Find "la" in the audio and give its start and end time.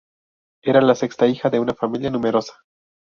0.81-0.95